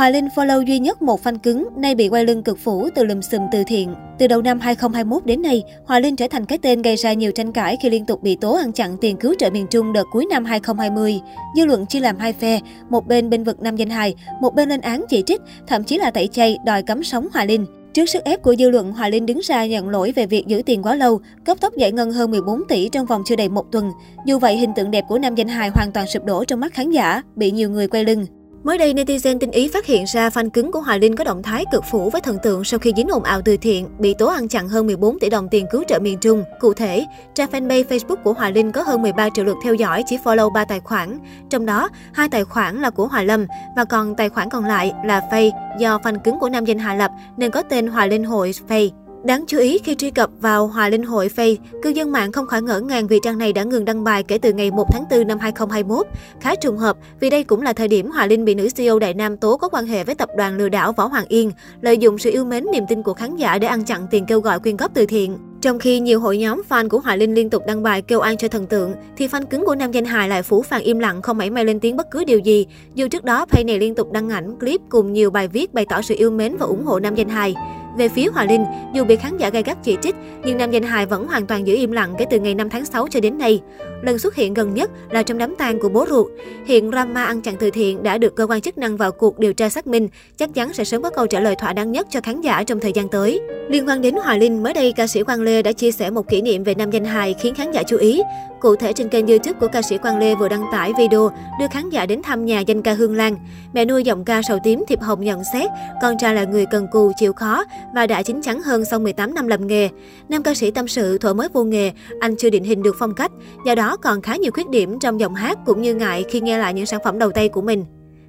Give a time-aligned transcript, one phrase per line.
[0.00, 3.04] Hòa Linh follow duy nhất một fan cứng, nay bị quay lưng cực phủ từ
[3.04, 3.94] lùm xùm từ thiện.
[4.18, 7.32] Từ đầu năm 2021 đến nay, Hòa Linh trở thành cái tên gây ra nhiều
[7.32, 10.04] tranh cãi khi liên tục bị tố ăn chặn tiền cứu trợ miền Trung đợt
[10.12, 11.20] cuối năm 2020.
[11.56, 12.60] Dư luận chia làm hai phe,
[12.90, 15.98] một bên bên vực nam danh hài, một bên lên án chỉ trích, thậm chí
[15.98, 17.66] là tẩy chay đòi cấm sống Hòa Linh.
[17.94, 20.62] Trước sức ép của dư luận, Hòa Linh đứng ra nhận lỗi về việc giữ
[20.66, 23.72] tiền quá lâu, cấp tốc giải ngân hơn 14 tỷ trong vòng chưa đầy một
[23.72, 23.90] tuần.
[24.26, 26.74] Dù vậy, hình tượng đẹp của nam danh hài hoàn toàn sụp đổ trong mắt
[26.74, 28.26] khán giả, bị nhiều người quay lưng.
[28.64, 31.42] Mới đây, netizen tinh ý phát hiện ra fan cứng của Hoài Linh có động
[31.42, 34.26] thái cực phủ với thần tượng sau khi dính ồn ào từ thiện, bị tố
[34.26, 36.44] ăn chặn hơn 14 tỷ đồng tiền cứu trợ miền Trung.
[36.60, 40.02] Cụ thể, trang fanpage Facebook của Hoài Linh có hơn 13 triệu lượt theo dõi
[40.06, 41.18] chỉ follow 3 tài khoản.
[41.50, 44.92] Trong đó, hai tài khoản là của Hoài Lâm và còn tài khoản còn lại
[45.04, 48.24] là Faye do fan cứng của nam danh Hà lập nên có tên Hoài Linh
[48.24, 48.90] Hội Faye.
[49.24, 52.46] Đáng chú ý khi truy cập vào Hòa Linh Hội Face, cư dân mạng không
[52.46, 55.04] khỏi ngỡ ngàng vì trang này đã ngừng đăng bài kể từ ngày 1 tháng
[55.10, 56.06] 4 năm 2021.
[56.40, 59.14] Khá trùng hợp vì đây cũng là thời điểm Hòa Linh bị nữ CEO Đại
[59.14, 62.18] Nam tố có quan hệ với tập đoàn lừa đảo Võ Hoàng Yên, lợi dụng
[62.18, 64.76] sự yêu mến niềm tin của khán giả để ăn chặn tiền kêu gọi quyên
[64.76, 65.38] góp từ thiện.
[65.60, 68.36] Trong khi nhiều hội nhóm fan của Hoài Linh liên tục đăng bài kêu an
[68.36, 71.22] cho thần tượng, thì fan cứng của nam danh hài lại phủ phàng im lặng
[71.22, 72.66] không mảy may lên tiếng bất cứ điều gì.
[72.94, 75.86] Dù trước đó page này liên tục đăng ảnh, clip cùng nhiều bài viết bày
[75.88, 77.54] tỏ sự yêu mến và ủng hộ nam danh hài.
[77.96, 80.82] Về phía Hòa Linh, dù bị khán giả gay gắt chỉ trích, nhưng nam danh
[80.82, 83.38] hài vẫn hoàn toàn giữ im lặng kể từ ngày 5 tháng 6 cho đến
[83.38, 83.60] nay.
[84.02, 86.26] Lần xuất hiện gần nhất là trong đám tang của bố ruột.
[86.66, 89.52] Hiện drama ăn chặn từ thiện đã được cơ quan chức năng vào cuộc điều
[89.52, 92.20] tra xác minh, chắc chắn sẽ sớm có câu trả lời thỏa đáng nhất cho
[92.20, 93.40] khán giả trong thời gian tới.
[93.68, 96.28] Liên quan đến Hoài Linh, mới đây ca sĩ Quang Lê đã chia sẻ một
[96.28, 98.22] kỷ niệm về nam danh hài khiến khán giả chú ý.
[98.60, 101.66] Cụ thể trên kênh YouTube của ca sĩ Quang Lê vừa đăng tải video đưa
[101.70, 103.36] khán giả đến thăm nhà danh ca Hương Lan.
[103.72, 105.70] Mẹ nuôi giọng ca sầu tím Thiệp Hồng nhận xét,
[106.02, 107.64] con trai là người cần cù, chịu khó
[107.94, 109.88] và đã chín chắn hơn sau 18 năm làm nghề.
[110.28, 113.14] Nam ca sĩ tâm sự thuở mới vô nghề, anh chưa định hình được phong
[113.14, 113.30] cách,
[113.66, 116.58] do đó còn khá nhiều khuyết điểm trong giọng hát cũng như ngại khi nghe
[116.58, 117.84] lại những sản phẩm đầu tay của mình.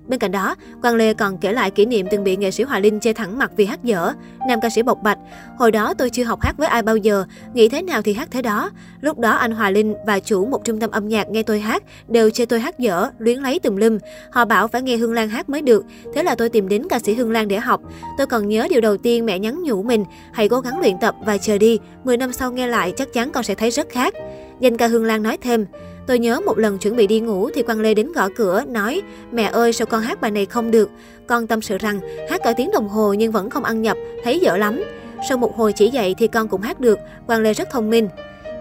[0.08, 2.80] Bên cạnh đó, Quang Lê còn kể lại kỷ niệm từng bị nghệ sĩ Hòa
[2.80, 4.14] Linh chê thẳng mặt vì hát dở.
[4.48, 5.18] Nam ca sĩ bộc bạch,
[5.58, 8.28] hồi đó tôi chưa học hát với ai bao giờ, nghĩ thế nào thì hát
[8.32, 8.70] thế đó.
[9.02, 11.84] Lúc đó anh Hòa Linh và chủ một trung tâm âm nhạc nghe tôi hát,
[12.08, 13.98] đều chê tôi hát dở, luyến lấy tùm lum.
[14.32, 17.00] Họ bảo phải nghe Hương Lan hát mới được, thế là tôi tìm đến ca
[17.00, 17.82] sĩ Hương Lan để học.
[18.18, 21.16] Tôi còn nhớ điều đầu tiên mẹ nhắn nhủ mình, hãy cố gắng luyện tập
[21.26, 24.14] và chờ đi, 10 năm sau nghe lại chắc chắn con sẽ thấy rất khác.
[24.62, 25.66] Danh ca Hương Lan nói thêm,
[26.08, 29.02] Tôi nhớ một lần chuẩn bị đi ngủ thì Quang Lê đến gõ cửa, nói
[29.32, 30.90] Mẹ ơi sao con hát bài này không được.
[31.28, 32.00] Con tâm sự rằng
[32.30, 34.84] hát cả tiếng đồng hồ nhưng vẫn không ăn nhập, thấy dở lắm.
[35.30, 38.08] Sau một hồi chỉ dạy thì con cũng hát được, Quang Lê rất thông minh.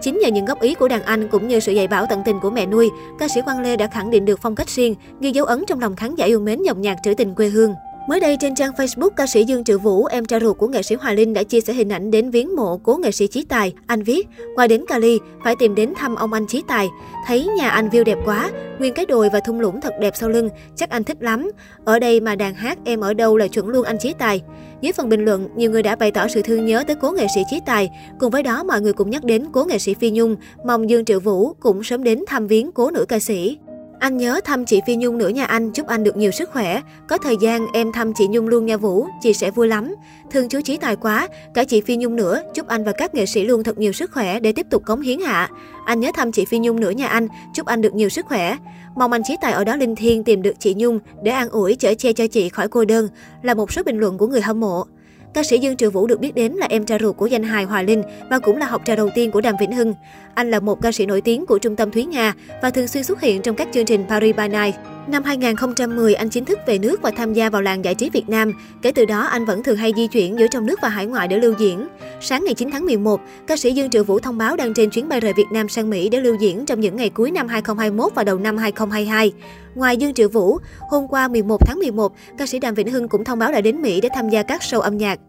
[0.01, 2.39] Chính nhờ những góp ý của đàn anh cũng như sự dạy bảo tận tình
[2.39, 5.31] của mẹ nuôi, ca sĩ Quang Lê đã khẳng định được phong cách riêng, ghi
[5.31, 7.73] dấu ấn trong lòng khán giả yêu mến dòng nhạc trữ tình quê hương.
[8.11, 10.83] Mới đây trên trang Facebook, ca sĩ Dương Triệu Vũ, em trai ruột của nghệ
[10.83, 13.45] sĩ Hòa Linh đã chia sẻ hình ảnh đến viếng mộ cố nghệ sĩ Chí
[13.49, 13.73] Tài.
[13.87, 16.89] Anh viết, qua đến Cali, phải tìm đến thăm ông anh Chí Tài.
[17.27, 18.49] Thấy nhà anh view đẹp quá,
[18.79, 21.51] nguyên cái đồi và thung lũng thật đẹp sau lưng, chắc anh thích lắm.
[21.85, 24.41] Ở đây mà đàn hát em ở đâu là chuẩn luôn anh Chí Tài.
[24.81, 27.27] Dưới phần bình luận, nhiều người đã bày tỏ sự thương nhớ tới cố nghệ
[27.35, 27.89] sĩ Chí Tài.
[28.19, 30.35] Cùng với đó, mọi người cũng nhắc đến cố nghệ sĩ Phi Nhung,
[30.65, 33.57] mong Dương Triệu Vũ cũng sớm đến thăm viếng cố nữ ca sĩ.
[34.01, 36.81] Anh nhớ thăm chị Phi Nhung nữa nha anh, chúc anh được nhiều sức khỏe.
[37.07, 39.95] Có thời gian em thăm chị Nhung luôn nha Vũ, chị sẽ vui lắm.
[40.31, 43.25] Thương chú Chí Tài quá, cả chị Phi Nhung nữa, chúc anh và các nghệ
[43.25, 45.49] sĩ luôn thật nhiều sức khỏe để tiếp tục cống hiến hạ.
[45.85, 48.57] Anh nhớ thăm chị Phi Nhung nữa nha anh, chúc anh được nhiều sức khỏe.
[48.95, 51.75] Mong anh Chí Tài ở đó linh thiêng tìm được chị Nhung để an ủi
[51.75, 53.07] chở che cho chị khỏi cô đơn,
[53.41, 54.85] là một số bình luận của người hâm mộ.
[55.33, 57.63] Ca sĩ Dương Triệu Vũ được biết đến là em trai ruột của danh hài
[57.63, 59.93] Hòa Linh và cũng là học trò đầu tiên của Đàm Vĩnh Hưng.
[60.33, 63.03] Anh là một ca sĩ nổi tiếng của trung tâm Thúy Nga và thường xuyên
[63.03, 64.75] xuất hiện trong các chương trình Paris by Night.
[65.07, 68.29] Năm 2010, anh chính thức về nước và tham gia vào làng giải trí Việt
[68.29, 68.53] Nam.
[68.81, 71.27] Kể từ đó, anh vẫn thường hay di chuyển giữa trong nước và hải ngoại
[71.27, 71.87] để lưu diễn.
[72.21, 75.09] Sáng ngày 9 tháng 11, ca sĩ Dương Triệu Vũ thông báo đang trên chuyến
[75.09, 78.15] bay rời Việt Nam sang Mỹ để lưu diễn trong những ngày cuối năm 2021
[78.15, 79.33] và đầu năm 2022.
[79.75, 80.57] Ngoài Dương Triệu Vũ,
[80.89, 83.81] hôm qua 11 tháng 11, ca sĩ Đàm Vĩnh Hưng cũng thông báo đã đến
[83.81, 85.19] Mỹ để tham gia các show âm nhạc.